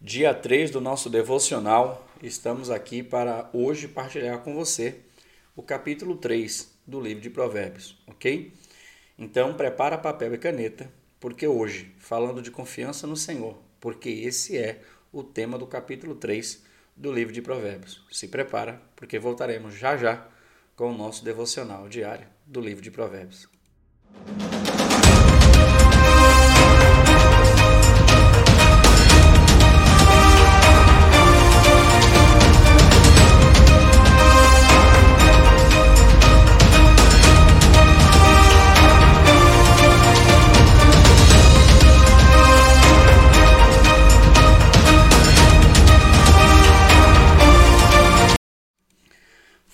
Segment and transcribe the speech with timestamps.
[0.00, 2.06] dia 3 do nosso devocional.
[2.22, 5.00] Estamos aqui para hoje partilhar com você
[5.56, 8.52] o capítulo 3 do livro de Provérbios, ok?
[9.18, 14.80] Então, prepara papel e caneta, porque hoje, falando de confiança no Senhor, porque esse é
[15.12, 16.62] o tema do capítulo 3
[16.96, 18.04] do livro de Provérbios.
[18.12, 20.28] Se prepara, porque voltaremos já já
[20.76, 23.48] com o nosso devocional diário do livro de Provérbios.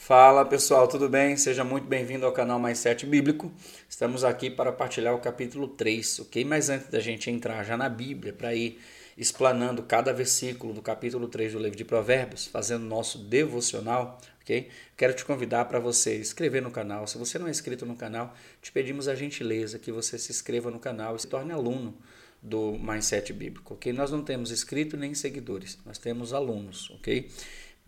[0.06, 1.34] Fala pessoal, tudo bem?
[1.34, 3.50] Seja muito bem-vindo ao canal Mais 7 Bíblico.
[3.88, 6.44] Estamos aqui para partilhar o capítulo 3, ok?
[6.44, 8.78] Mas antes da gente entrar já na Bíblia, para ir
[9.16, 14.68] explanando cada versículo do capítulo 3 do livro de Provérbios, fazendo nosso devocional, ok?
[14.94, 17.06] Quero te convidar para você inscrever no canal.
[17.06, 20.70] Se você não é inscrito no canal, te pedimos a gentileza que você se inscreva
[20.70, 21.96] no canal e se torne aluno
[22.42, 23.90] do 7 Bíblico, ok?
[23.94, 27.30] Nós não temos inscrito nem seguidores, nós temos alunos, ok?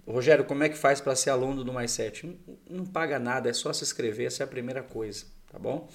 [0.07, 2.27] Rogério, como é que faz para ser aluno do Mais 7?
[2.27, 5.89] Não, não paga nada, é só se inscrever, essa é a primeira coisa, tá bom?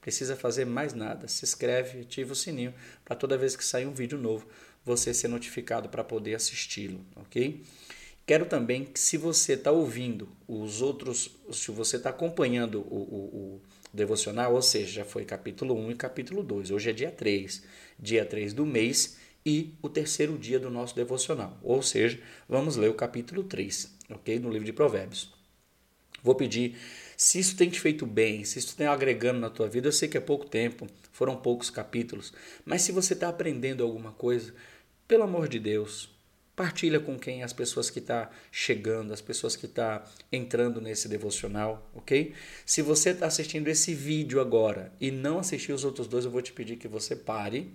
[0.00, 1.28] Precisa fazer mais nada.
[1.28, 2.72] Se inscreve, ativa o sininho
[3.04, 4.46] para toda vez que sair um vídeo novo,
[4.82, 7.62] você ser notificado para poder assisti-lo, ok?
[8.24, 13.56] Quero também que se você está ouvindo os outros, se você está acompanhando o, o,
[13.56, 13.60] o,
[13.92, 17.62] devocional, ou seja, já foi capítulo 1 e capítulo 2, hoje é dia 3,
[17.98, 21.58] dia 3 do mês, e o terceiro dia do nosso devocional.
[21.62, 24.38] Ou seja, vamos ler o capítulo 3, ok?
[24.38, 25.32] No livro de Provérbios.
[26.22, 26.76] Vou pedir,
[27.16, 30.08] se isso tem te feito bem, se isso tem agregando na tua vida, eu sei
[30.08, 32.32] que é pouco tempo, foram poucos capítulos,
[32.64, 34.54] mas se você está aprendendo alguma coisa,
[35.08, 36.10] pelo amor de Deus,
[36.54, 40.78] partilha com quem as pessoas que estão tá chegando, as pessoas que estão tá entrando
[40.78, 42.34] nesse devocional, ok?
[42.66, 46.42] Se você está assistindo esse vídeo agora e não assistiu os outros dois, eu vou
[46.42, 47.72] te pedir que você pare,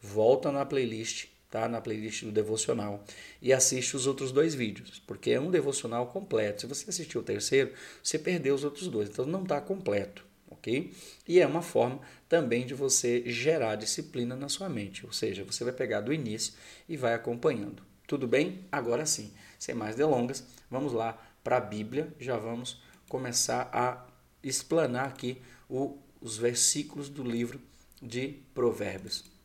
[0.00, 1.68] volta na playlist, tá?
[1.68, 3.04] Na playlist do devocional
[3.42, 6.62] e assiste os outros dois vídeos, porque é um devocional completo.
[6.62, 7.72] Se você assistiu o terceiro,
[8.02, 10.92] você perdeu os outros dois, então não está completo, ok?
[11.28, 15.64] E é uma forma também de você gerar disciplina na sua mente, ou seja, você
[15.64, 16.54] vai pegar do início
[16.88, 17.82] e vai acompanhando.
[18.06, 18.64] Tudo bem?
[18.72, 24.06] Agora sim, sem mais delongas, vamos lá para a Bíblia, já vamos começar a
[24.42, 27.60] explanar aqui o, os versículos do livro
[28.02, 29.39] de Provérbios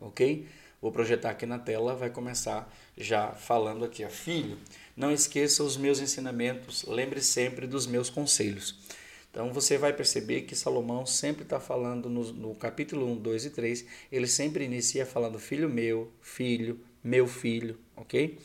[0.00, 0.46] ok?
[0.80, 4.56] Vou projetar aqui na tela, vai começar já falando aqui, filho,
[4.96, 8.78] não esqueça os meus ensinamentos, lembre sempre dos meus conselhos.
[9.30, 13.50] Então você vai perceber que Salomão sempre está falando no, no, capítulo 1, 2 e
[13.50, 18.38] 3, ele sempre inicia falando filho meu, filho, meu filho, ok?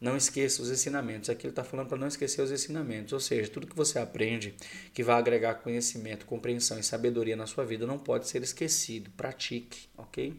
[0.00, 1.30] Não esqueça os ensinamentos.
[1.30, 3.12] Aqui ele está falando para não esquecer os ensinamentos.
[3.12, 4.52] Ou seja, tudo que você aprende
[4.92, 9.12] que vai agregar conhecimento, compreensão e sabedoria na sua vida não pode ser esquecido.
[9.16, 10.34] Pratique, ok?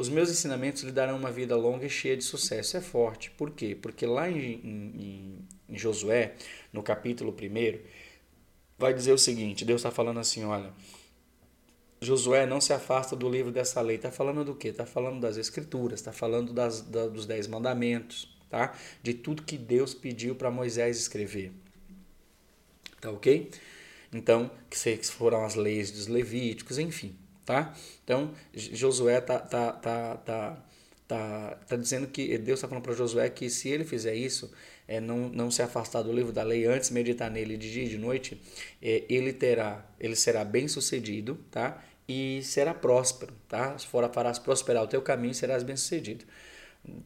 [0.00, 2.74] Os meus ensinamentos lhe darão uma vida longa e cheia de sucesso.
[2.74, 3.30] É forte.
[3.32, 3.76] Por quê?
[3.78, 6.36] Porque lá em, em, em Josué,
[6.72, 7.80] no capítulo 1,
[8.78, 10.72] vai dizer o seguinte: Deus está falando assim: olha.
[12.00, 13.96] Josué não se afasta do livro dessa lei.
[13.96, 14.68] Está falando do quê?
[14.68, 18.74] Está falando das escrituras, está falando das, da, dos dez mandamentos, tá?
[19.02, 21.52] De tudo que Deus pediu para Moisés escrever.
[23.02, 23.50] Tá ok?
[24.10, 27.14] Então, que foram as leis dos levíticos, enfim
[27.50, 27.74] tá?
[28.04, 30.64] Então, Josué tá, tá, tá, tá,
[31.08, 34.52] tá, tá dizendo que Deus está falando para Josué que se ele fizer isso,
[34.86, 37.88] é, não, não se afastar do livro da lei, antes meditar nele de dia e
[37.88, 38.40] de noite,
[38.80, 41.82] é, ele terá, ele será bem sucedido, tá?
[42.08, 43.76] E será próspero, tá?
[43.76, 46.24] Se for farás prosperar o teu caminho, serás bem sucedido.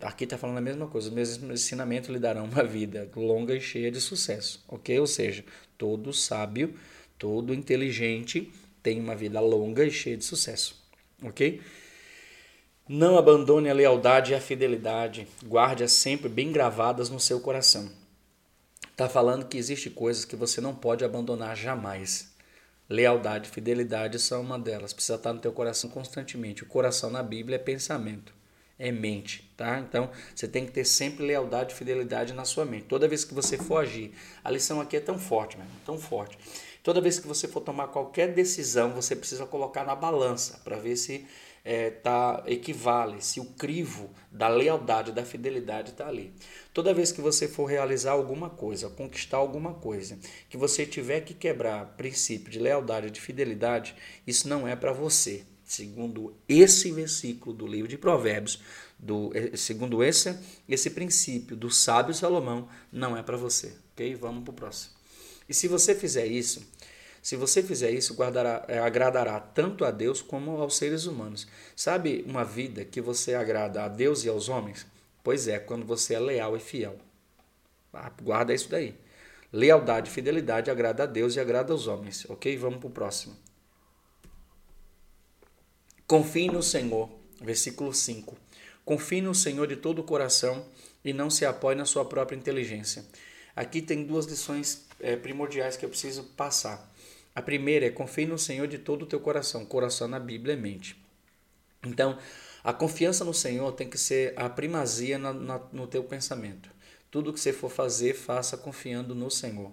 [0.03, 3.61] Aqui está falando a mesma coisa, os meus ensinamentos lhe darão uma vida longa e
[3.63, 5.01] cheia de sucesso, ok?
[5.01, 5.43] Ou seja,
[5.79, 6.75] todo sábio,
[7.19, 8.53] todo inteligente
[8.85, 10.77] tem uma vida longa e cheia de sucesso,
[11.23, 11.63] ok?
[12.87, 17.91] Não abandone a lealdade e a fidelidade, guarde-as sempre bem gravadas no seu coração.
[18.91, 22.31] Está falando que existe coisas que você não pode abandonar jamais.
[22.87, 24.93] Lealdade e fidelidade são uma delas.
[24.93, 26.63] Precisa estar no teu coração constantemente.
[26.63, 28.35] O coração na Bíblia é pensamento,
[28.79, 29.79] é mente, tá?
[29.79, 32.85] Então você tem que ter sempre lealdade e fidelidade na sua mente.
[32.85, 34.13] Toda vez que você for agir,
[34.45, 36.37] a lição aqui é tão forte, mesmo, tão forte.
[36.85, 40.97] Toda vez que você for tomar qualquer decisão, você precisa colocar na balança para ver
[40.97, 41.25] se
[41.65, 46.35] é, tá, equivale, se o crivo da lealdade, da fidelidade está ali.
[46.75, 50.19] Toda vez que você for realizar alguma coisa, conquistar alguma coisa,
[50.51, 53.97] que você tiver que quebrar princípio de lealdade, de fidelidade,
[54.27, 58.63] isso não é para você, segundo esse versículo do livro de Provérbios,
[58.99, 60.39] do, eh, segundo esse,
[60.69, 63.75] esse princípio do sábio Salomão, não é para você.
[63.95, 64.15] Ok?
[64.17, 65.04] Vamos para o próximo.
[65.49, 66.67] E se você fizer isso,
[67.23, 71.47] se você fizer isso, guardará, eh, agradará tanto a Deus como aos seres humanos.
[71.75, 74.87] Sabe uma vida que você agrada a Deus e aos homens?
[75.23, 76.99] Pois é, quando você é leal e fiel.
[77.93, 78.95] Ah, guarda isso daí.
[79.51, 82.27] Lealdade e fidelidade agrada a Deus e agrada aos homens.
[82.29, 82.57] Ok?
[82.59, 83.35] Vamos para o próximo.
[86.07, 87.09] Confie no Senhor.
[87.41, 88.37] Versículo 5.
[88.85, 90.67] Confie no Senhor de todo o coração
[91.03, 93.05] e não se apoie na sua própria inteligência.
[93.57, 96.91] Aqui tem duas lições é, primordiais que eu preciso passar.
[97.35, 99.65] A primeira é confie no Senhor de todo o teu coração.
[99.65, 100.97] Coração na Bíblia é mente.
[101.85, 102.19] Então,
[102.63, 106.71] a confiança no Senhor tem que ser a primazia na, na, no teu pensamento.
[107.11, 109.73] Tudo que você for fazer, faça confiando no Senhor.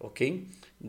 [0.00, 0.46] Ok?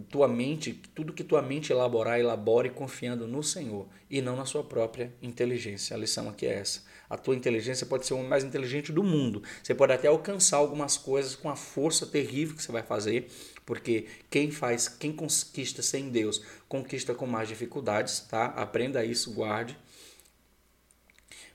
[0.10, 4.64] Tua mente, tudo que tua mente elaborar, elabore confiando no Senhor e não na sua
[4.64, 5.96] própria inteligência.
[5.96, 6.82] A lição aqui é essa.
[7.10, 9.44] A tua inteligência pode ser o mais inteligente do mundo.
[9.62, 13.28] Você pode até alcançar algumas coisas com a força terrível que você vai fazer,
[13.66, 18.46] porque quem faz, quem conquista sem Deus, conquista com mais dificuldades, tá?
[18.48, 19.78] Aprenda isso, guarde.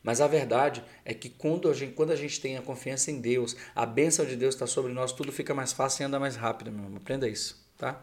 [0.03, 3.21] Mas a verdade é que quando a gente, quando a gente tem a confiança em
[3.21, 6.37] Deus, a bênção de Deus está sobre nós, tudo fica mais fácil e anda mais
[6.37, 6.97] rápido, meu irmão.
[6.97, 8.03] Aprenda isso, tá?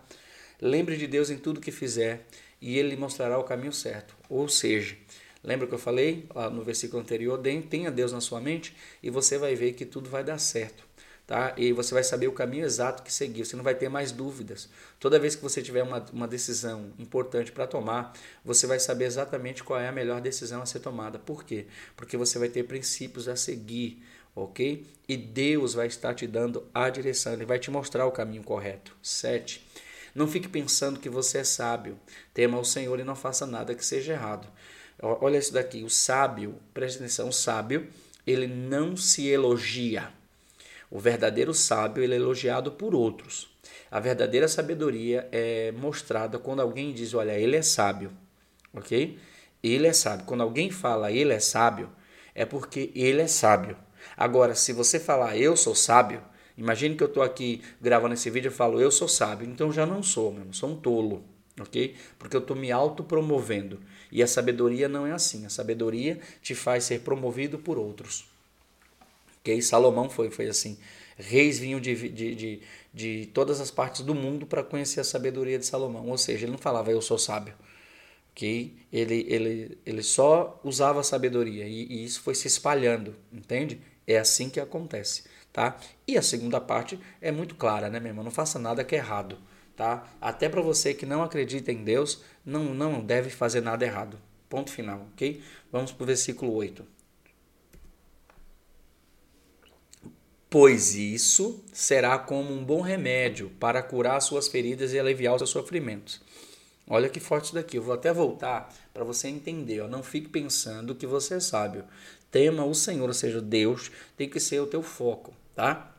[0.62, 2.26] Lembre de Deus em tudo que fizer
[2.62, 4.16] e Ele lhe mostrará o caminho certo.
[4.30, 4.96] Ou seja,
[5.44, 7.42] lembra que eu falei lá no versículo anterior?
[7.70, 10.88] Tenha Deus na sua mente e você vai ver que tudo vai dar certo
[11.28, 11.54] tá?
[11.58, 14.70] E você vai saber o caminho exato que seguir, você não vai ter mais dúvidas.
[14.98, 18.14] Toda vez que você tiver uma, uma decisão importante para tomar,
[18.46, 21.20] você vai saber exatamente qual é a melhor decisão a ser tomada.
[21.20, 21.68] Por quê?
[21.98, 24.02] Porque você vai ter princípios a seguir,
[24.34, 24.88] ok?
[25.08, 28.96] E Deus vai estar te dando a direção, Ele vai te mostrar o caminho correto.
[29.04, 29.68] 7.
[30.16, 32.00] Não fique pensando que você é sábio.
[32.34, 34.48] Tema o Senhor e não faça nada que seja errado.
[35.02, 37.88] Olha isso daqui, o sábio, preste atenção, o sábio,
[38.26, 40.10] ele não se elogia.
[40.90, 43.50] O verdadeiro sábio ele é elogiado por outros.
[43.92, 48.12] A verdadeira sabedoria é mostrada quando alguém diz: Olha, ele é sábio.
[48.74, 49.18] Ok?
[49.64, 50.26] Ele é sábio.
[50.26, 51.90] Quando alguém fala ele é sábio,
[52.34, 53.78] é porque ele é sábio.
[54.16, 56.22] Agora, se você falar eu sou sábio,
[56.58, 59.86] imagine que eu estou aqui gravando esse vídeo e falo eu sou sábio, então já
[59.86, 61.24] não sou, mesmo, sou um tolo,
[61.60, 61.96] ok?
[62.18, 63.80] Porque eu estou me autopromovendo.
[64.12, 65.46] E a sabedoria não é assim.
[65.46, 68.26] A sabedoria te faz ser promovido por outros.
[69.42, 69.62] Okay?
[69.62, 70.78] Salomão foi, foi assim.
[71.18, 72.62] Reis vinham de, de, de,
[72.94, 76.08] de todas as partes do mundo para conhecer a sabedoria de Salomão.
[76.08, 77.54] Ou seja, ele não falava eu sou sábio.
[78.32, 78.76] Okay?
[78.94, 83.82] Ele, ele, ele só usava a sabedoria e, e isso foi se espalhando, entende?
[84.06, 85.24] É assim que acontece.
[85.52, 85.76] Tá?
[86.08, 88.24] E a segunda parte é muito clara, né, meu irmão?
[88.24, 89.40] Não faça nada que é errado.
[89.78, 90.06] Tá?
[90.20, 94.20] Até para você que não acredita em Deus, não, não deve fazer nada errado.
[94.50, 95.42] Ponto final, ok?
[95.72, 96.98] Vamos para o versículo 8.
[100.50, 105.50] pois isso será como um bom remédio para curar suas feridas e aliviar os seus
[105.50, 106.22] sofrimentos.
[106.90, 107.78] Olha que forte daqui.
[107.78, 109.82] Eu vou até voltar para você entender.
[109.82, 109.88] Ó.
[109.88, 111.84] Não fique pensando que você é sábio.
[112.32, 115.94] Tema o Senhor, ou seja, Deus tem que ser o teu foco, tá?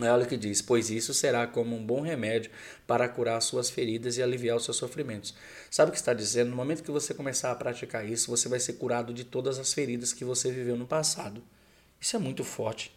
[0.00, 2.50] Olha o que diz: Pois isso será como um bom remédio
[2.86, 5.34] para curar suas feridas e aliviar os seus sofrimentos.
[5.70, 6.50] Sabe o que está dizendo?
[6.50, 9.72] No momento que você começar a praticar isso, você vai ser curado de todas as
[9.74, 11.42] feridas que você viveu no passado.
[12.00, 12.90] Isso é muito forte.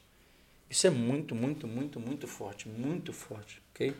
[0.69, 3.95] Isso é muito, muito, muito, muito forte, muito forte, ok?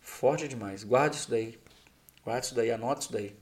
[0.00, 0.84] Forte demais.
[0.84, 1.58] Guarde isso daí.
[2.24, 3.34] Guarde isso daí, anote isso daí.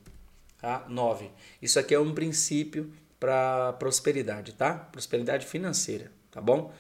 [0.59, 0.85] Tá?
[0.89, 1.31] 9.
[1.61, 4.75] Isso aqui é um princípio para prosperidade, tá?
[4.75, 6.73] Prosperidade financeira, tá bom?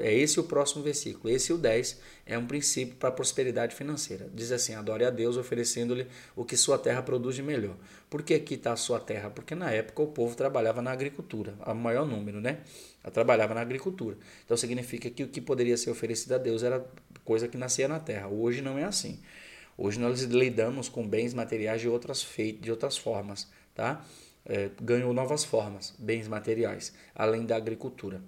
[0.00, 1.32] É esse o próximo versículo.
[1.32, 4.28] Esse o 10 é um princípio para a prosperidade financeira.
[4.34, 7.76] Diz assim: adore a Deus oferecendo-lhe o que sua terra produz de melhor.
[8.10, 9.30] Por que aqui está a sua terra?
[9.30, 12.58] Porque na época o povo trabalhava na agricultura, a maior número, né?
[13.12, 14.16] Trabalhava na agricultura.
[14.44, 16.84] Então significa que o que poderia ser oferecido a Deus era
[17.24, 18.26] coisa que nascia na terra.
[18.26, 19.20] Hoje não é assim.
[19.76, 24.04] Hoje nós lidamos com bens materiais de outras, feitas, de outras formas, tá?
[24.44, 28.20] É, ganhou novas formas, bens materiais, além da agricultura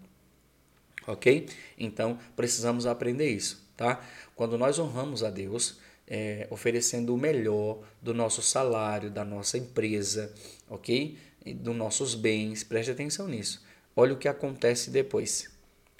[1.10, 1.48] ok?
[1.78, 4.00] Então precisamos aprender isso, tá?
[4.34, 10.32] Quando nós honramos a Deus, é, oferecendo o melhor do nosso salário, da nossa empresa,
[10.68, 11.16] ok?
[11.44, 13.64] E dos nossos bens, preste atenção nisso.
[13.94, 15.50] Olha o que acontece depois.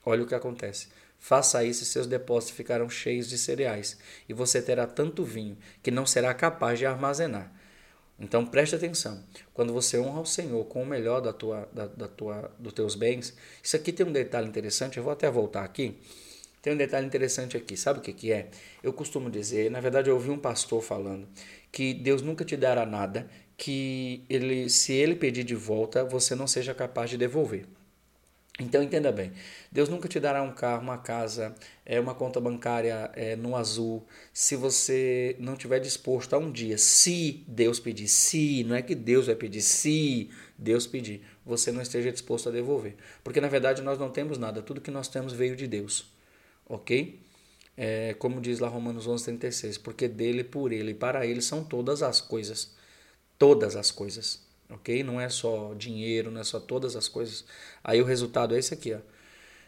[0.05, 0.89] Olha o que acontece.
[1.19, 5.91] Faça isso e seus depósitos ficarão cheios de cereais, e você terá tanto vinho que
[5.91, 7.53] não será capaz de armazenar.
[8.21, 9.25] Então preste atenção.
[9.55, 12.95] Quando você honra o Senhor com o melhor da tua, da, da tua, dos teus
[12.95, 15.97] bens, isso aqui tem um detalhe interessante, eu vou até voltar aqui.
[16.61, 18.51] Tem um detalhe interessante aqui, sabe o que, que é?
[18.83, 21.27] Eu costumo dizer, na verdade eu ouvi um pastor falando,
[21.73, 26.47] que Deus nunca te dará nada que ele, se ele pedir de volta, você não
[26.47, 27.67] seja capaz de devolver.
[28.61, 29.33] Então entenda bem,
[29.73, 34.07] Deus nunca te dará um carro, uma casa, é uma conta bancária é, no azul,
[34.35, 38.95] se você não tiver disposto a um dia, se Deus pedir, se, não é que
[38.95, 42.97] Deus vai pedir, se Deus pedir, você não esteja disposto a devolver.
[43.25, 46.13] Porque na verdade nós não temos nada, tudo que nós temos veio de Deus,
[46.69, 47.19] ok?
[47.79, 51.65] É, como diz lá Romanos 11, 36, porque dele, por ele e para ele são
[51.65, 52.75] todas as coisas,
[53.39, 55.03] todas as coisas ok?
[55.03, 57.45] Não é só dinheiro, não é só todas as coisas.
[57.83, 58.99] Aí o resultado é esse aqui, ó.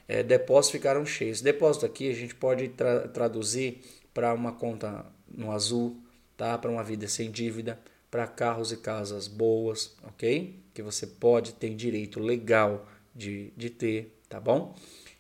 [0.09, 1.41] É, depósitos ficaram cheios.
[1.41, 3.83] Depósito aqui a gente pode tra traduzir
[4.13, 6.03] para uma conta no azul,
[6.37, 6.59] tá?
[6.59, 7.81] Para uma vida sem dívida,
[8.11, 10.61] para carros e casas boas, ok?
[10.75, 14.77] Que você pode ter direito legal de, de ter, tá bom?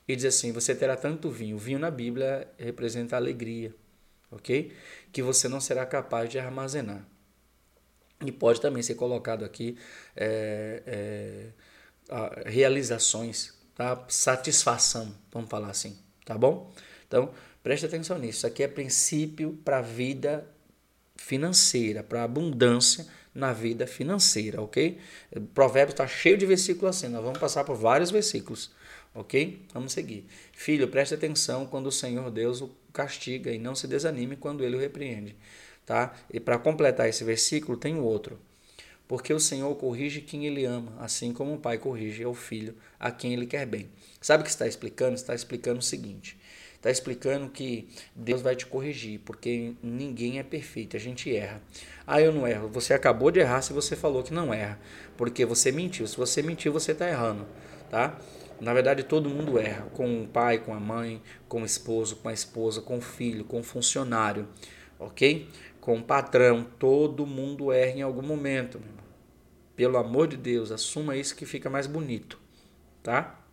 [0.06, 1.56] E diz assim: você terá tanto vinho.
[1.56, 3.74] O vinho na Bíblia representa alegria,
[4.30, 4.72] ok?
[5.12, 7.06] Que você não será capaz de armazenar.
[8.24, 9.76] E pode também ser colocado aqui
[10.16, 14.04] é, é, realizações, tá?
[14.08, 16.72] satisfação, vamos falar assim, tá bom?
[17.06, 17.30] Então,
[17.62, 18.38] preste atenção nisso.
[18.38, 20.46] Isso aqui é princípio para a vida
[21.16, 24.98] financeira, para abundância na vida financeira, ok?
[25.34, 28.70] O provérbio está cheio de versículos assim, nós vamos passar por vários versículos,
[29.14, 29.64] ok?
[29.72, 30.26] Vamos seguir.
[30.52, 34.76] Filho, preste atenção quando o Senhor Deus o castiga e não se desanime quando ele
[34.76, 35.34] o repreende.
[35.84, 36.14] Tá?
[36.32, 38.38] E para completar esse versículo tem outro.
[39.08, 43.10] Porque o Senhor corrige quem ele ama, assim como o pai corrige o filho a
[43.10, 43.90] quem ele quer bem.
[44.20, 45.14] Sabe o que está explicando?
[45.14, 46.38] Está explicando o seguinte:
[46.76, 51.60] está explicando que Deus vai te corrigir, porque ninguém é perfeito, a gente erra.
[52.06, 52.68] Ah, eu não erro.
[52.68, 54.80] Você acabou de errar se você falou que não erra,
[55.16, 56.06] porque você mentiu.
[56.06, 57.46] Se você mentiu, você está errando,
[57.90, 58.18] tá?
[58.60, 62.28] Na verdade, todo mundo erra, com o pai, com a mãe, com o esposo, com
[62.28, 64.48] a esposa, com o filho, com o funcionário,
[64.98, 65.48] ok?
[65.82, 68.80] Com o patrão, todo mundo erra em algum momento.
[69.74, 72.38] Pelo amor de Deus, assuma isso que fica mais bonito,
[73.02, 73.44] tá?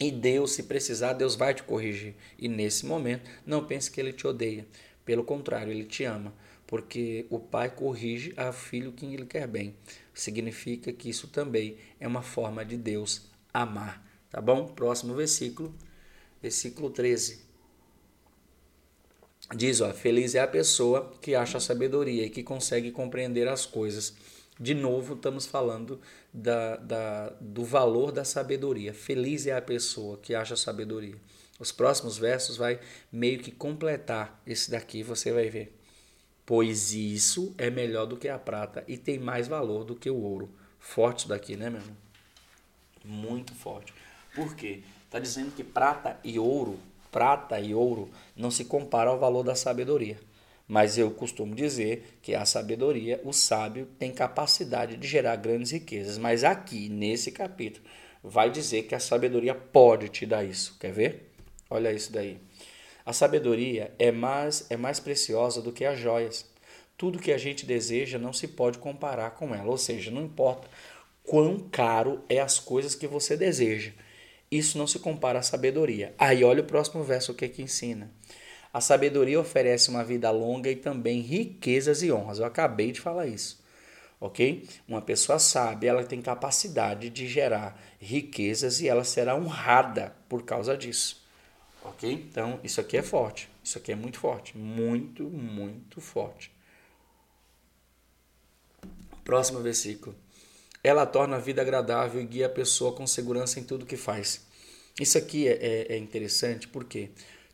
[0.00, 2.16] E Deus, se precisar, Deus vai te corrigir.
[2.36, 4.66] E nesse momento, não pense que ele te odeia.
[5.04, 6.34] Pelo contrário, ele te ama,
[6.66, 9.76] porque o pai corrige a filho que ele quer bem.
[10.12, 14.66] Significa que isso também é uma forma de Deus amar, tá bom?
[14.66, 15.72] Próximo versículo,
[16.42, 17.44] versículo 13
[19.52, 24.14] diz, ó, feliz é a pessoa que acha sabedoria e que consegue compreender as coisas.
[24.58, 26.00] De novo, estamos falando
[26.32, 28.94] da, da, do valor da sabedoria.
[28.94, 31.16] Feliz é a pessoa que acha sabedoria.
[31.58, 35.76] Os próximos versos vai meio que completar esse daqui, você vai ver.
[36.46, 40.16] Pois isso é melhor do que a prata e tem mais valor do que o
[40.16, 40.50] ouro.
[40.78, 41.96] Forte isso daqui, né, meu irmão?
[43.04, 43.94] Muito forte.
[44.34, 44.82] Por quê?
[45.04, 46.78] Está dizendo que prata e ouro
[47.14, 50.18] prata e ouro não se compara ao valor da sabedoria.
[50.66, 56.18] Mas eu costumo dizer que a sabedoria, o sábio, tem capacidade de gerar grandes riquezas.
[56.18, 57.86] Mas aqui, nesse capítulo,
[58.20, 60.76] vai dizer que a sabedoria pode te dar isso.
[60.80, 61.30] Quer ver?
[61.70, 62.36] Olha isso daí.
[63.06, 66.44] A sabedoria é mais, é mais preciosa do que as joias.
[66.96, 69.70] Tudo que a gente deseja não se pode comparar com ela.
[69.70, 70.68] Ou seja, não importa
[71.22, 73.92] quão caro é as coisas que você deseja.
[74.50, 76.14] Isso não se compara à sabedoria.
[76.18, 78.10] Aí olha o próximo verso o que é que ensina.
[78.72, 82.38] A sabedoria oferece uma vida longa e também riquezas e honras.
[82.38, 83.62] Eu acabei de falar isso.
[84.20, 84.66] OK?
[84.88, 90.76] Uma pessoa sábia, ela tem capacidade de gerar riquezas e ela será honrada por causa
[90.76, 91.22] disso.
[91.84, 92.10] OK?
[92.10, 93.48] Então, isso aqui é forte.
[93.62, 96.50] Isso aqui é muito forte, muito, muito forte.
[99.24, 100.16] Próximo versículo.
[100.84, 104.46] Ela torna a vida agradável e guia a pessoa com segurança em tudo que faz.
[105.00, 107.08] Isso aqui é, é, é interessante porque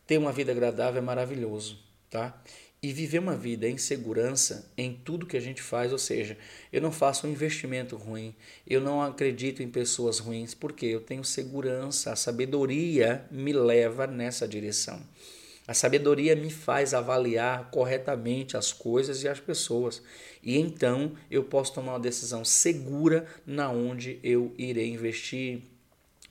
[0.07, 1.79] ter uma vida agradável é maravilhoso,
[2.11, 2.43] tá?
[2.83, 6.37] E viver uma vida em segurança em tudo que a gente faz, ou seja,
[6.73, 8.35] eu não faço um investimento ruim,
[8.67, 14.49] eu não acredito em pessoas ruins, porque eu tenho segurança, a sabedoria me leva nessa
[14.49, 15.01] direção.
[15.71, 20.03] A sabedoria me faz avaliar corretamente as coisas e as pessoas.
[20.43, 25.63] E então eu posso tomar uma decisão segura na onde eu irei investir,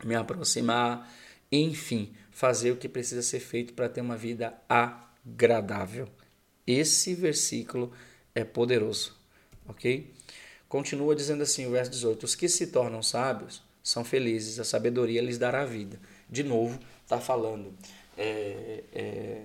[0.04, 1.10] me aproximar,
[1.50, 6.10] enfim, fazer o que precisa ser feito para ter uma vida agradável.
[6.68, 7.94] Esse versículo
[8.36, 9.16] é poderoso,
[9.66, 10.14] ok?
[10.68, 15.22] Continua dizendo assim, o verso 18: Os que se tornam sábios são felizes, a sabedoria
[15.22, 15.98] lhes dará vida.
[16.30, 17.74] De novo, está falando
[18.20, 19.42] é, é,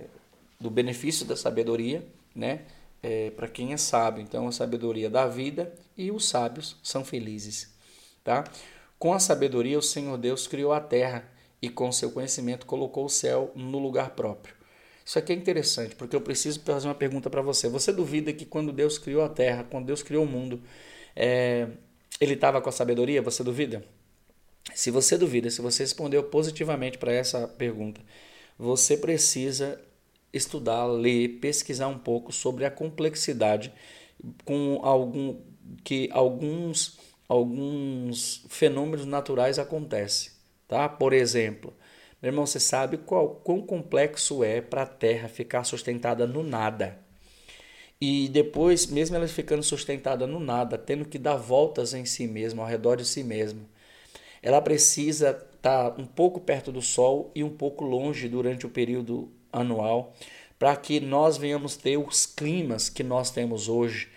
[0.59, 2.05] do benefício da sabedoria,
[2.35, 2.65] né?
[3.01, 4.21] É, para quem é sábio.
[4.21, 7.73] Então, a sabedoria da vida e os sábios são felizes,
[8.23, 8.43] tá?
[8.99, 11.29] Com a sabedoria, o Senhor Deus criou a terra
[11.61, 14.53] e com seu conhecimento colocou o céu no lugar próprio.
[15.05, 17.69] Isso aqui é interessante, porque eu preciso fazer uma pergunta para você.
[17.69, 20.61] Você duvida que quando Deus criou a terra, quando Deus criou o mundo,
[21.15, 21.67] é,
[22.19, 23.21] ele estava com a sabedoria?
[23.21, 23.85] Você duvida?
[24.73, 28.01] Se você duvida, se você respondeu positivamente para essa pergunta,
[28.57, 29.81] você precisa
[30.33, 33.71] estudar, ler, pesquisar um pouco sobre a complexidade
[34.43, 35.39] com algum
[35.83, 40.31] que alguns alguns fenômenos naturais acontecem,
[40.67, 40.87] tá?
[40.87, 41.73] Por exemplo,
[42.21, 46.99] meu irmão, você sabe qual quão complexo é para a Terra ficar sustentada no nada.
[47.99, 52.61] E depois, mesmo ela ficando sustentada no nada, tendo que dar voltas em si mesma,
[52.63, 53.61] ao redor de si mesma,
[54.41, 55.33] ela precisa
[55.65, 60.13] estar tá um pouco perto do Sol e um pouco longe durante o período anual,
[60.59, 64.09] para que nós venhamos ter os climas que nós temos hoje.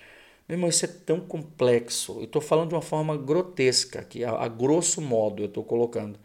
[0.47, 2.19] Meu irmão, isso é tão complexo.
[2.19, 6.19] Eu estou falando de uma forma grotesca, que a, a grosso modo eu estou colocando.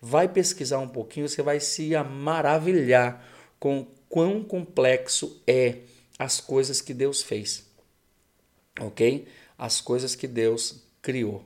[0.00, 3.24] Vai pesquisar um pouquinho, você vai se maravilhar
[3.58, 5.78] com quão complexo é
[6.18, 7.66] as coisas que Deus fez.
[8.78, 9.26] Ok?
[9.58, 11.42] As coisas que Deus criou.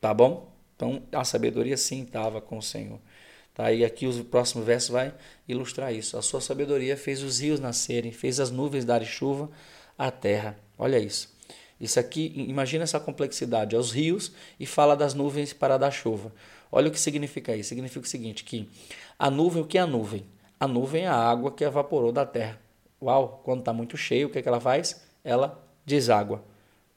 [0.00, 0.53] Tá bom?
[0.76, 2.98] Então a sabedoria sim estava com o Senhor.
[3.54, 3.70] Tá?
[3.72, 5.14] E aqui o próximo verso vai
[5.48, 6.16] ilustrar isso.
[6.16, 9.48] A sua sabedoria fez os rios nascerem, fez as nuvens darem chuva
[9.96, 10.58] à terra.
[10.76, 11.32] Olha isso.
[11.80, 13.76] Isso aqui, imagina essa complexidade.
[13.76, 16.32] Os rios e fala das nuvens para dar chuva.
[16.70, 17.68] Olha o que significa isso.
[17.68, 18.68] Significa o seguinte, que
[19.18, 20.24] a nuvem, o que é a nuvem?
[20.58, 22.58] A nuvem é a água que evaporou da terra.
[23.00, 25.04] Uau, quando está muito cheio, o que, é que ela faz?
[25.22, 26.42] Ela deságua.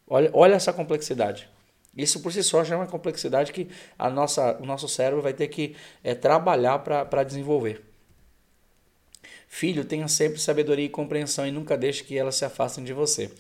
[0.08, 1.50] Olha, olha essa complexidade.
[1.98, 5.34] Isso por si só já é uma complexidade que a nossa, o nosso cérebro vai
[5.34, 7.84] ter que é, trabalhar para desenvolver.
[9.48, 13.32] Filho, tenha sempre sabedoria e compreensão e nunca deixe que elas se afastem de você.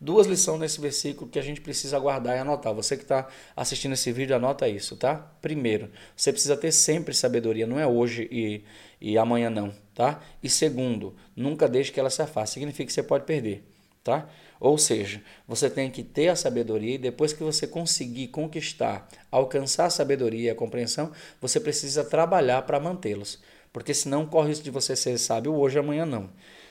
[0.00, 2.72] Duas lições nesse versículo que a gente precisa guardar e anotar.
[2.72, 5.16] Você que está assistindo esse vídeo, anota isso, tá?
[5.42, 8.62] Primeiro, você precisa ter sempre sabedoria, não é hoje e,
[9.00, 10.22] e amanhã não, tá?
[10.42, 12.54] E segundo, nunca deixe que ela se afaste.
[12.54, 13.64] Significa que você pode perder,
[14.04, 14.28] tá?
[14.58, 19.86] Ou seja, você tem que ter a sabedoria e depois que você conseguir conquistar, alcançar
[19.86, 23.38] a sabedoria e a compreensão, você precisa trabalhar para mantê-los.
[23.72, 26.30] Porque senão corre isso de você ser sábio hoje, amanhã não.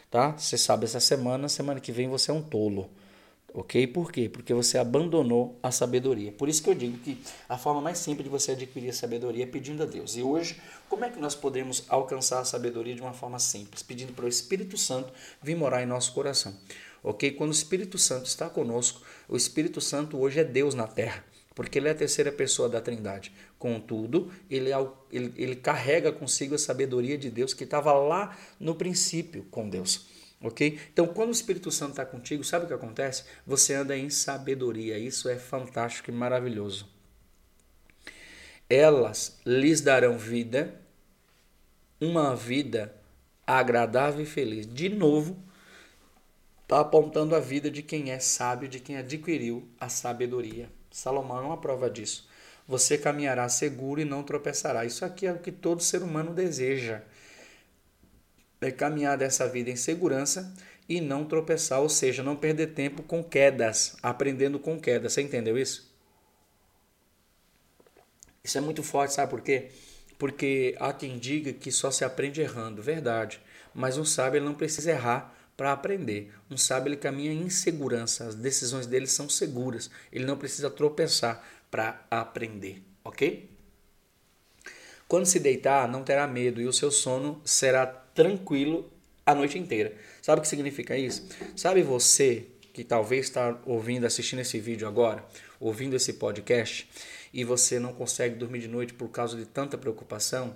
[0.10, 0.32] Tá?
[0.32, 2.89] Você sabe essa semana, semana que vem você é um tolo.
[3.54, 3.88] Ok?
[3.88, 4.28] Por quê?
[4.28, 6.30] Porque você abandonou a sabedoria.
[6.30, 7.17] Por isso que eu digo que
[7.48, 10.17] a forma mais simples de você adquirir a sabedoria é pedindo a Deus.
[10.17, 13.82] E hoje, como é que nós podemos alcançar a sabedoria de uma forma simples?
[13.82, 16.54] Pedindo para o Espírito Santo vir morar em nosso coração.
[17.06, 17.32] Ok?
[17.32, 21.80] Quando o Espírito Santo está conosco, o Espírito Santo hoje é Deus na terra porque
[21.80, 23.32] ele é a terceira pessoa da Trindade.
[23.58, 28.76] Contudo, ele, é ele, ele carrega consigo a sabedoria de Deus que estava lá no
[28.76, 30.06] princípio com Deus
[30.41, 30.80] ok?
[30.91, 33.24] Então, quando o Espírito Santo está contigo, sabe o que acontece?
[33.46, 34.98] Você anda em sabedoria.
[34.98, 36.88] Isso é fantástico e maravilhoso.
[38.70, 40.80] Elas lhes darão vida,
[42.00, 42.96] uma vida
[43.46, 44.65] agradável e feliz.
[44.65, 45.38] De novo,
[46.65, 50.67] está apontando a vida de quem é sábio, de quem adquiriu a sabedoria.
[50.89, 52.28] Salomão é uma prova disso.
[52.67, 54.84] Você caminhará seguro e não tropeçará.
[54.84, 57.04] Isso aqui é o que todo ser humano deseja
[58.62, 60.54] é caminhar dessa vida em segurança
[60.88, 65.13] e não tropeçar, ou seja, não perder tempo com quedas, aprendendo com quedas.
[65.13, 65.93] Você entendeu isso?
[68.43, 69.69] Isso é muito forte, sabe por quê?
[70.17, 73.39] Porque há quem diga que só se aprende errando, verdade.
[73.73, 76.34] Mas um sábio não precisa errar para aprender.
[76.50, 79.89] Um sábio ele caminha em segurança, as decisões dele são seguras.
[80.12, 83.50] Ele não precisa tropeçar para aprender, ok?
[85.08, 88.91] Quando se deitar, não terá medo e o seu sono será tranquilo
[89.26, 89.96] a noite inteira.
[90.22, 91.28] Sabe o que significa isso?
[91.56, 95.24] Sabe você que talvez está ouvindo, assistindo esse vídeo agora,
[95.60, 96.89] ouvindo esse podcast,
[97.34, 100.56] e você não consegue dormir de noite por causa de tanta preocupação?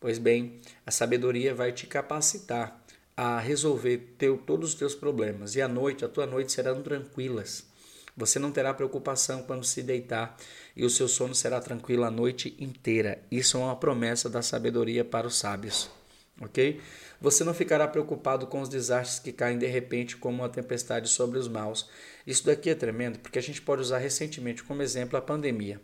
[0.00, 2.79] Pois bem, a sabedoria vai te capacitar
[3.22, 5.54] a resolver teu, todos os teus problemas.
[5.54, 7.66] E à noite, a tua noite serão tranquilas.
[8.16, 10.38] Você não terá preocupação quando se deitar
[10.74, 13.22] e o seu sono será tranquilo a noite inteira.
[13.30, 15.90] Isso é uma promessa da sabedoria para os sábios
[16.40, 16.80] ok?
[17.20, 21.38] Você não ficará preocupado com os desastres que caem de repente como uma tempestade sobre
[21.38, 21.88] os maus.
[22.26, 25.78] Isso daqui é tremendo, porque a gente pode usar recentemente como exemplo a pandemia.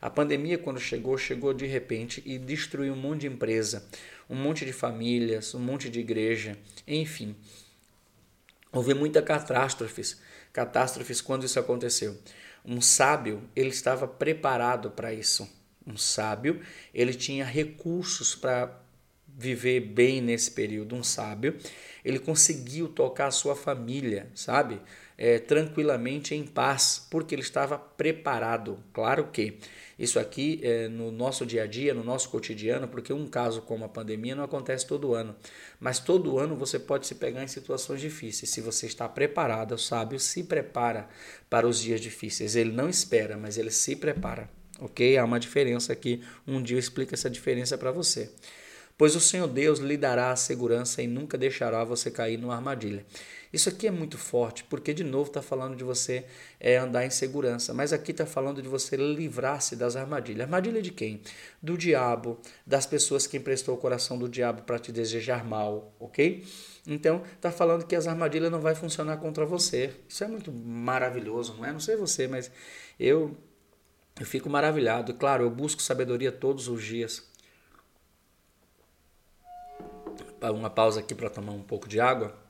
[0.00, 3.84] A pandemia, quando chegou, chegou de repente e destruiu um monte de empresa,
[4.28, 7.34] um monte de famílias, um monte de igreja, enfim.
[8.70, 10.20] Houve muitas catástrofes,
[10.52, 12.16] catástrofes quando isso aconteceu.
[12.64, 15.48] Um sábio, ele estava preparado para isso.
[15.86, 16.60] Um sábio,
[16.92, 18.78] ele tinha recursos para
[19.38, 21.56] viver bem nesse período, um sábio,
[22.04, 24.80] ele conseguiu tocar a sua família, sabe?
[25.16, 28.82] É, tranquilamente, em paz, porque ele estava preparado.
[28.92, 29.58] Claro que
[29.98, 33.84] Isso aqui é no nosso dia a dia, no nosso cotidiano, porque um caso como
[33.84, 35.34] a pandemia não acontece todo ano.
[35.80, 38.50] Mas todo ano você pode se pegar em situações difíceis.
[38.50, 41.08] Se você está preparado, o sábio se prepara
[41.50, 42.54] para os dias difíceis.
[42.54, 44.48] Ele não espera, mas ele se prepara.
[44.80, 45.18] Ok?
[45.18, 46.22] Há uma diferença aqui.
[46.46, 48.30] Um dia eu explico essa diferença para você.
[48.96, 53.06] Pois o Senhor Deus lhe dará a segurança e nunca deixará você cair numa armadilha.
[53.52, 56.26] Isso aqui é muito forte, porque de novo está falando de você
[56.60, 60.42] é, andar em segurança, mas aqui está falando de você livrar-se das armadilhas.
[60.42, 61.22] Armadilha de quem?
[61.62, 66.44] Do diabo, das pessoas que emprestou o coração do diabo para te desejar mal, ok?
[66.86, 69.94] Então, está falando que as armadilhas não vai funcionar contra você.
[70.08, 71.72] Isso é muito maravilhoso, não é?
[71.72, 72.50] Não sei você, mas
[72.98, 73.36] eu,
[74.18, 75.14] eu fico maravilhado.
[75.14, 77.26] Claro, eu busco sabedoria todos os dias.
[80.40, 82.47] Uma pausa aqui para tomar um pouco de água.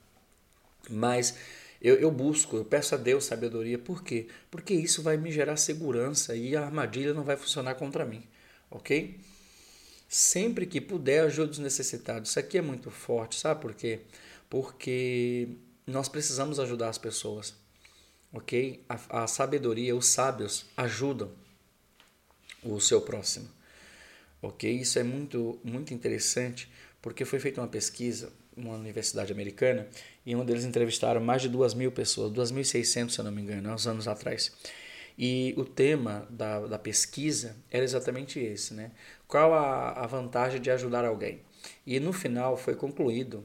[0.88, 1.34] Mas
[1.80, 3.78] eu, eu, busco, eu peço a Deus sabedoria.
[3.78, 4.26] Por quê?
[4.50, 8.22] Porque isso vai me gerar segurança e a armadilha não vai funcionar contra mim.
[8.70, 9.20] Ok?
[10.08, 12.30] Sempre que puder, ajude os necessitados.
[12.30, 14.00] Isso aqui é muito forte, sabe por quê?
[14.50, 15.48] Porque
[15.86, 17.54] nós precisamos ajudar as pessoas.
[18.32, 18.84] Ok?
[18.88, 21.30] A, a sabedoria, os sábios ajudam
[22.62, 23.48] o seu próximo.
[24.42, 24.70] Ok?
[24.70, 26.70] Isso é muito, muito interessante
[27.00, 29.86] porque foi feita uma pesquisa uma universidade americana
[30.26, 33.70] e um deles entrevistaram mais de duas mil pessoas, 2.600 se eu não me engano,
[33.70, 34.52] há uns anos atrás.
[35.18, 38.92] E o tema da, da pesquisa era exatamente esse, né?
[39.26, 41.42] Qual a, a vantagem de ajudar alguém?
[41.84, 43.44] E no final foi concluído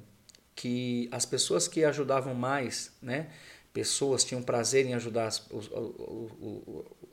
[0.56, 3.30] que as pessoas que ajudavam mais, né?
[3.73, 5.71] Pessoas tinham prazer em ajudar as, os,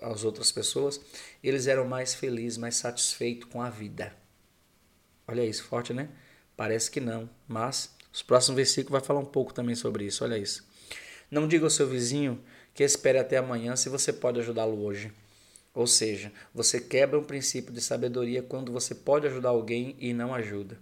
[0.01, 1.01] as outras pessoas,
[1.43, 4.15] eles eram mais felizes, mais satisfeitos com a vida.
[5.27, 6.11] Olha isso, forte, né?
[6.61, 10.23] Parece que não, mas os próximos versículos vai falar um pouco também sobre isso.
[10.23, 10.62] Olha isso.
[11.31, 12.38] Não diga ao seu vizinho
[12.75, 15.11] que espere até amanhã se você pode ajudá-lo hoje.
[15.73, 20.35] Ou seja, você quebra um princípio de sabedoria quando você pode ajudar alguém e não
[20.35, 20.77] ajuda.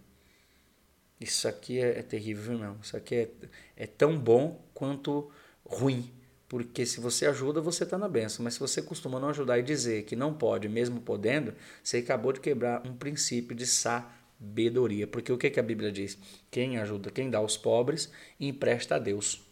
[1.21, 2.77] Isso aqui é, é terrível, não.
[2.83, 3.31] Isso aqui é,
[3.77, 5.31] é tão bom quanto
[5.65, 6.13] ruim.
[6.49, 8.43] Porque se você ajuda, você está na benção.
[8.43, 12.33] Mas se você costuma não ajudar e dizer que não pode, mesmo podendo, você acabou
[12.33, 15.07] de quebrar um princípio de sabedoria sabedoria.
[15.07, 16.19] Porque o que, que a Bíblia diz?
[16.51, 19.43] Quem ajuda, quem dá aos pobres, empresta a Deus.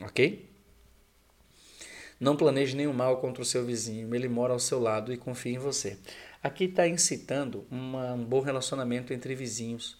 [0.00, 0.48] Ok?
[2.18, 5.52] Não planeje nenhum mal contra o seu vizinho, ele mora ao seu lado e confia
[5.52, 5.96] em você.
[6.42, 9.96] Aqui está incitando uma, um bom relacionamento entre vizinhos,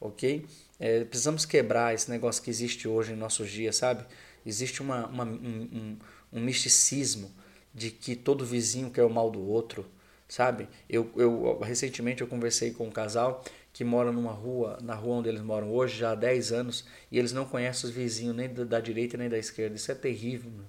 [0.00, 0.46] ok?
[0.78, 4.04] É, precisamos quebrar esse negócio que existe hoje em nossos dias, sabe?
[4.46, 5.98] Existe uma, uma um, um,
[6.32, 7.32] um misticismo
[7.74, 9.84] de que todo vizinho quer o mal do outro,
[10.28, 10.68] sabe?
[10.88, 15.28] Eu, eu recentemente eu conversei com um casal que mora numa rua, na rua onde
[15.28, 18.64] eles moram hoje, já há 10 anos, e eles não conhecem os vizinhos nem da,
[18.64, 19.76] da direita nem da esquerda.
[19.76, 20.68] Isso é terrível, mano.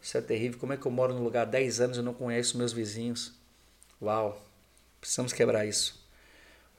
[0.00, 0.58] Isso é terrível.
[0.58, 3.32] Como é que eu moro num lugar há 10 anos e não conheço meus vizinhos?
[4.00, 4.40] Uau!
[5.00, 5.99] Precisamos quebrar isso.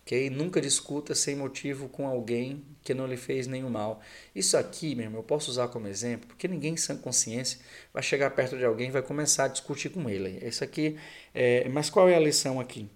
[0.04, 0.30] Ok?
[0.30, 4.02] Nunca discuta sem motivo com alguém que não lhe fez nenhum mal.
[4.36, 7.60] Isso aqui, meu irmão, eu posso usar como exemplo, porque ninguém sem consciência
[7.94, 10.40] vai chegar perto de alguém e vai começar a discutir com ele.
[10.46, 10.98] Isso aqui,
[11.34, 12.90] é, mas qual é a lição aqui?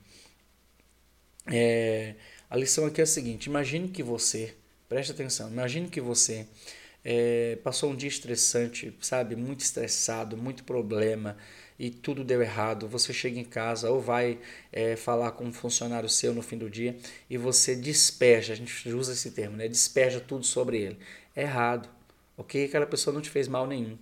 [1.48, 2.16] É,
[2.50, 4.56] a lição aqui é a seguinte: imagine que você,
[4.90, 6.48] preste atenção, imagine que você
[7.04, 11.38] é, passou um dia estressante, sabe, muito estressado, muito problema,
[11.78, 14.40] e tudo deu errado, você chega em casa ou vai
[14.72, 16.98] é, falar com um funcionário seu no fim do dia
[17.30, 19.68] e você despeja, a gente usa esse termo, né?
[19.68, 20.98] despeja tudo sobre ele.
[21.36, 21.90] É errado,
[22.38, 22.66] ok?
[22.66, 23.98] Aquela pessoa não te fez mal nenhum.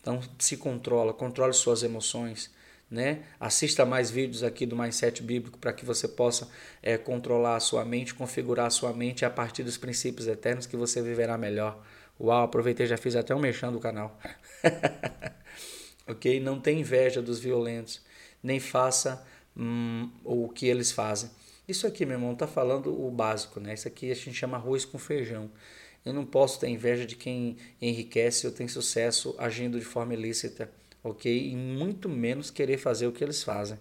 [0.00, 2.50] Então se controla, controle suas emoções.
[2.90, 3.22] Né?
[3.40, 6.46] Assista mais vídeos aqui do Mindset Bíblico para que você possa
[6.82, 10.76] é, controlar a sua mente, configurar a sua mente a partir dos princípios eternos que
[10.76, 11.82] você viverá melhor.
[12.20, 14.20] Uau, aproveitei já fiz até um mexão do canal.
[16.06, 16.40] ok?
[16.40, 18.00] Não tenha inveja dos violentos,
[18.42, 19.24] nem faça
[19.56, 21.30] hum, o que eles fazem.
[21.66, 23.74] Isso aqui, meu irmão, está falando o básico, né?
[23.74, 25.50] Isso aqui a gente chama arroz com feijão.
[26.04, 30.70] Eu não posso ter inveja de quem enriquece ou tem sucesso agindo de forma ilícita,
[31.02, 31.50] ok?
[31.50, 33.78] E muito menos querer fazer o que eles fazem,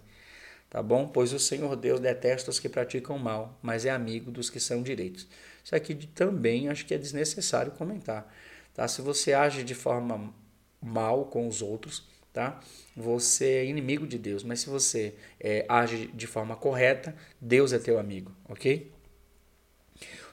[0.69, 1.07] tá bom?
[1.07, 4.83] Pois o Senhor Deus detesta os que praticam mal, mas é amigo dos que são
[4.83, 5.27] direitos.
[5.63, 8.31] Isso aqui também acho que é desnecessário comentar,
[8.75, 8.87] tá?
[8.87, 10.31] Se você age de forma
[10.81, 12.59] mal com os outros, tá?
[12.95, 17.79] Você é inimigo de Deus, mas se você é, age de forma correta, Deus é
[17.79, 18.91] teu amigo, ok?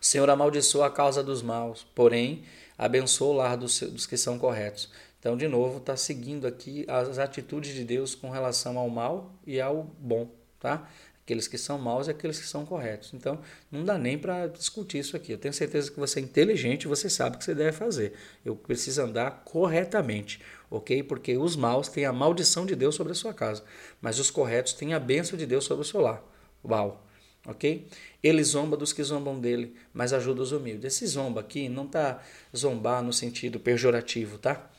[0.00, 2.44] O Senhor amaldiçoa a causa dos maus, porém
[2.76, 4.90] abençoa o lar dos, dos que são corretos.
[5.18, 9.61] Então, de novo, está seguindo aqui as atitudes de Deus com relação ao mal e
[9.61, 10.30] ao bom,
[10.61, 10.88] tá?
[11.28, 13.12] Aqueles que são maus e aqueles que são corretos.
[13.12, 13.38] Então,
[13.70, 15.32] não dá nem para discutir isso aqui.
[15.32, 18.14] Eu tenho certeza que você é inteligente você sabe o que você deve fazer.
[18.42, 21.02] Eu preciso andar corretamente, ok?
[21.02, 23.62] Porque os maus têm a maldição de Deus sobre a sua casa,
[24.00, 26.22] mas os corretos têm a bênção de Deus sobre o seu lar.
[26.64, 27.04] Uau!
[27.46, 27.86] Ok?
[28.22, 30.84] Ele zomba dos que zombam dele, mas ajuda os humildes.
[30.84, 32.22] Esse zomba aqui não está
[32.56, 34.70] zombar no sentido pejorativo, tá?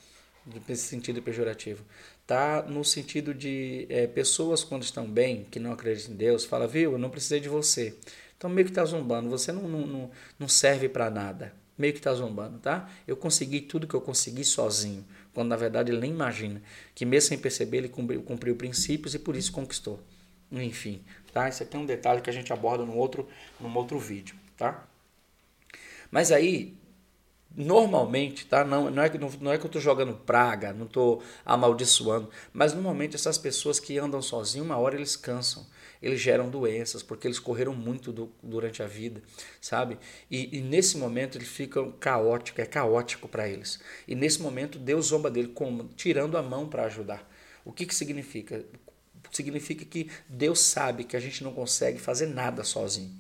[0.67, 1.83] Nesse sentido pejorativo.
[2.29, 6.67] Tá no sentido de é, pessoas quando estão bem, que não acreditam em Deus, fala,
[6.67, 7.95] viu, eu não precisei de você.
[8.37, 11.51] Então meio que está zombando, você não, não, não, serve para nada.
[11.75, 12.87] Meio que está zombando, tá?
[13.07, 16.61] Eu consegui tudo que eu consegui sozinho, quando na verdade ele nem imagina
[16.93, 19.99] que mesmo sem perceber ele cumpriu, cumpriu princípios e por isso conquistou.
[20.51, 21.01] Enfim,
[21.33, 21.49] tá?
[21.49, 23.27] Isso aqui é um detalhe que a gente aborda num outro,
[23.59, 24.87] num outro vídeo, tá?
[26.11, 26.77] Mas aí,
[27.55, 28.63] normalmente, tá?
[28.63, 32.73] Não, não, é, não, não é que eu estou jogando praga, não estou amaldiçoando, mas
[32.73, 35.65] normalmente essas pessoas que andam sozinhos, uma hora eles cansam,
[36.01, 39.21] eles geram doenças, porque eles correram muito do, durante a vida,
[39.59, 39.97] sabe?
[40.31, 43.79] E, e, nesse momento eles ficam caóticos, é caótico para eles.
[44.07, 45.89] E nesse momento Deus zomba dele como?
[45.95, 47.29] Tirando a mão para ajudar.
[47.65, 48.63] O que, que significa?
[49.31, 53.12] significa que Deus sabe que a gente não consegue fazer nada sozinho,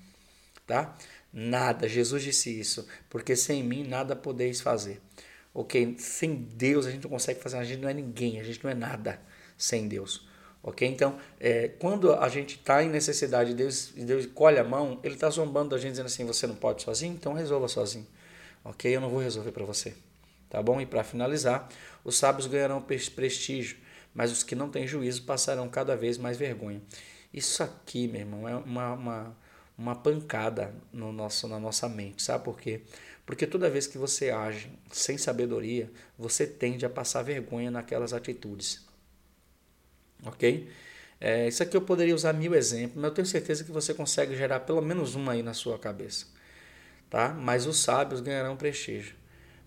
[0.65, 0.97] tá?
[1.31, 1.87] Nada.
[1.87, 5.01] Jesus disse isso, porque sem mim nada podeis fazer.
[5.53, 5.95] Ok?
[5.97, 8.71] Sem Deus a gente não consegue fazer, a gente não é ninguém, a gente não
[8.71, 9.19] é nada
[9.57, 10.27] sem Deus.
[10.61, 10.87] Ok?
[10.87, 15.15] Então, é, quando a gente está em necessidade de Deus Deus colhe a mão, Ele
[15.15, 18.07] está zombando da gente dizendo assim: você não pode sozinho, então resolva sozinho.
[18.63, 18.95] Ok?
[18.95, 19.95] Eu não vou resolver para você.
[20.49, 20.81] Tá bom?
[20.81, 21.69] E para finalizar,
[22.03, 23.77] os sábios ganharão prestígio
[24.13, 26.81] mas os que não têm juízo passarão cada vez mais vergonha.
[27.33, 29.37] Isso aqui, meu irmão, é uma, uma,
[29.79, 32.81] uma pancada no nosso, na nossa mente, sabe por quê?
[33.25, 38.85] Porque toda vez que você age sem sabedoria, você tende a passar vergonha naquelas atitudes.
[40.25, 40.69] Ok?
[41.21, 44.35] É, isso aqui eu poderia usar mil exemplos, mas eu tenho certeza que você consegue
[44.35, 46.25] gerar pelo menos uma aí na sua cabeça.
[47.09, 47.29] Tá?
[47.29, 49.15] Mas os sábios ganharão prestígio.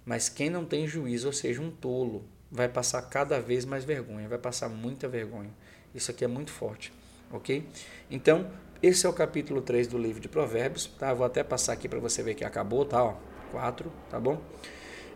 [0.05, 4.29] Mas quem não tem juízo, ou seja, um tolo, vai passar cada vez mais vergonha,
[4.29, 5.51] vai passar muita vergonha.
[5.95, 6.93] Isso aqui é muito forte,
[7.31, 7.67] ok?
[8.11, 8.51] Então,
[8.83, 11.15] esse é o capítulo 3 do livro de Provérbios, tá?
[11.15, 13.05] Vou até passar aqui para você ver que acabou, tá?
[13.05, 13.15] Ó,
[13.53, 14.43] 4, tá bom?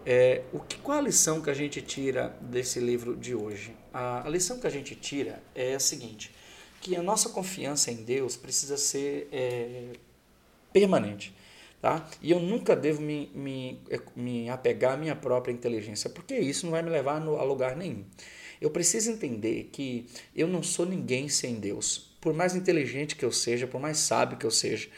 [0.04, 3.74] É, o que, qual a lição que a gente tira desse livro de hoje?
[3.92, 6.32] A, a lição que a gente tira é a seguinte,
[6.80, 9.94] que a nossa confiança em Deus precisa ser é,
[10.72, 11.34] permanente.
[11.82, 12.08] Tá?
[12.22, 13.80] E eu nunca devo me, me,
[14.14, 18.04] me apegar à minha própria inteligência, porque isso não vai me levar a lugar nenhum.
[18.60, 22.15] Eu preciso entender que eu não sou ninguém sem Deus.
[22.26, 24.88] Por mais inteligente que eu seja, por mais sábio que eu seja,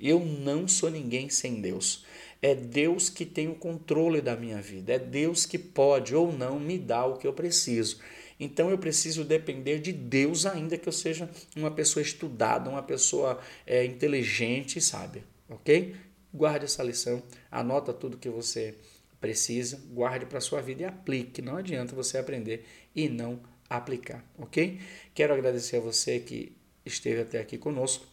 [0.00, 2.02] eu não sou ninguém sem Deus.
[2.40, 4.94] É Deus que tem o controle da minha vida.
[4.94, 8.00] É Deus que pode ou não me dar o que eu preciso.
[8.40, 13.38] Então eu preciso depender de Deus, ainda que eu seja uma pessoa estudada, uma pessoa
[13.66, 15.22] é, inteligente e sábia.
[15.46, 15.94] Ok?
[16.32, 18.76] Guarde essa lição, anota tudo que você
[19.20, 21.42] precisa, guarde para a sua vida e aplique.
[21.42, 22.64] Não adianta você aprender
[22.96, 24.80] e não aplicar, ok?
[25.14, 26.56] Quero agradecer a você que
[26.88, 28.06] esteve até aqui conosco.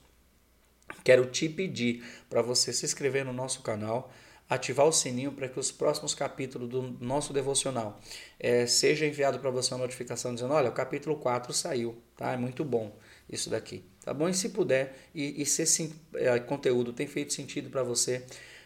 [1.03, 4.11] Quero te pedir para você se inscrever no nosso canal,
[4.49, 7.99] ativar o sininho para que os próximos capítulos do nosso devocional
[8.39, 12.33] é, seja enviado para você uma notificação dizendo, olha, o capítulo 4 saiu, tá?
[12.33, 12.95] É muito bom
[13.29, 14.29] isso daqui, tá bom?
[14.29, 18.23] E se puder, e, e se esse é, conteúdo tem feito sentido para você,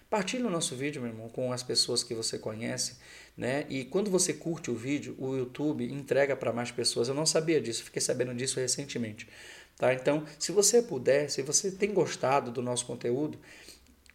[0.09, 2.97] partilhe o nosso vídeo, meu irmão, com as pessoas que você conhece,
[3.37, 3.65] né?
[3.69, 7.07] E quando você curte o vídeo, o YouTube entrega para mais pessoas.
[7.07, 9.29] Eu não sabia disso, fiquei sabendo disso recentemente,
[9.79, 9.91] tá?
[9.95, 13.39] Então, se você puder, se você tem gostado do nosso conteúdo,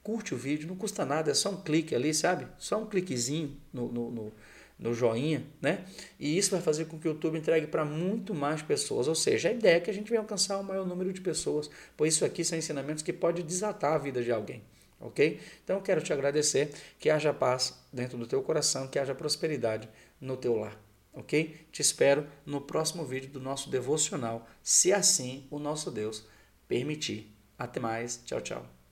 [0.00, 2.46] curte o vídeo, não custa nada, é só um clique ali, sabe?
[2.56, 4.32] Só um cliquezinho no, no, no
[4.78, 5.84] no joinha, né?
[6.18, 9.08] E isso vai fazer com que o YouTube entregue para muito mais pessoas.
[9.08, 11.70] Ou seja, a ideia é que a gente venha alcançar o maior número de pessoas,
[11.96, 14.62] pois isso aqui são ensinamentos que pode desatar a vida de alguém.
[15.00, 15.40] Ok?
[15.62, 19.88] Então eu quero te agradecer, que haja paz dentro do teu coração, que haja prosperidade
[20.20, 20.83] no teu lar.
[21.14, 21.66] Ok?
[21.70, 26.26] Te espero no próximo vídeo do nosso devocional, se assim o nosso Deus
[26.66, 27.34] permitir.
[27.58, 28.20] Até mais.
[28.24, 28.83] Tchau, tchau.